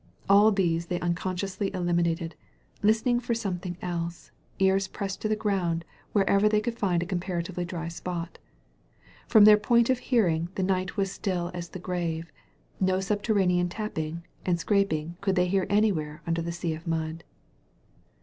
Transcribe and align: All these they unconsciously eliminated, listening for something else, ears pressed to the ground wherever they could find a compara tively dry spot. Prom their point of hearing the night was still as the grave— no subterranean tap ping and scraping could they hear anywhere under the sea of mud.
All 0.27 0.51
these 0.51 0.87
they 0.87 0.99
unconsciously 0.99 1.71
eliminated, 1.75 2.33
listening 2.81 3.19
for 3.19 3.35
something 3.35 3.77
else, 3.83 4.31
ears 4.57 4.87
pressed 4.87 5.21
to 5.21 5.27
the 5.27 5.35
ground 5.35 5.85
wherever 6.11 6.49
they 6.49 6.59
could 6.59 6.75
find 6.79 7.03
a 7.03 7.05
compara 7.05 7.43
tively 7.43 7.67
dry 7.67 7.87
spot. 7.87 8.39
Prom 9.29 9.45
their 9.45 9.57
point 9.57 9.91
of 9.91 9.99
hearing 9.99 10.49
the 10.55 10.63
night 10.63 10.97
was 10.97 11.11
still 11.11 11.51
as 11.53 11.69
the 11.69 11.77
grave— 11.77 12.31
no 12.89 12.99
subterranean 12.99 13.69
tap 13.69 13.93
ping 13.93 14.25
and 14.43 14.59
scraping 14.59 15.17
could 15.21 15.35
they 15.35 15.45
hear 15.47 15.67
anywhere 15.69 16.23
under 16.25 16.41
the 16.41 16.51
sea 16.51 16.73
of 16.73 16.87
mud. 16.87 17.23